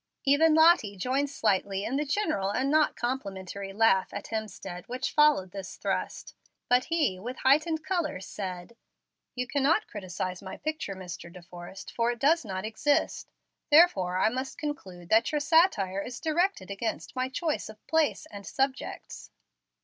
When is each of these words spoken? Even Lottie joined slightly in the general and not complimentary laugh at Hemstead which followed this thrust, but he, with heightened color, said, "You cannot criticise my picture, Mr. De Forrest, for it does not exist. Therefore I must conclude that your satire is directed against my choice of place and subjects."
Even 0.25 0.55
Lottie 0.55 0.97
joined 0.97 1.29
slightly 1.29 1.85
in 1.85 1.95
the 1.95 2.05
general 2.05 2.49
and 2.49 2.71
not 2.71 2.95
complimentary 2.95 3.71
laugh 3.71 4.11
at 4.11 4.29
Hemstead 4.29 4.87
which 4.87 5.11
followed 5.11 5.51
this 5.51 5.75
thrust, 5.77 6.33
but 6.67 6.85
he, 6.85 7.19
with 7.19 7.37
heightened 7.37 7.83
color, 7.85 8.19
said, 8.19 8.75
"You 9.35 9.45
cannot 9.45 9.85
criticise 9.85 10.41
my 10.41 10.57
picture, 10.57 10.95
Mr. 10.95 11.31
De 11.31 11.43
Forrest, 11.43 11.91
for 11.93 12.09
it 12.09 12.17
does 12.17 12.43
not 12.43 12.65
exist. 12.65 13.29
Therefore 13.69 14.17
I 14.17 14.29
must 14.29 14.57
conclude 14.57 15.09
that 15.09 15.31
your 15.31 15.39
satire 15.39 16.01
is 16.01 16.19
directed 16.19 16.71
against 16.71 17.15
my 17.15 17.29
choice 17.29 17.69
of 17.69 17.85
place 17.85 18.25
and 18.31 18.43
subjects." 18.47 19.29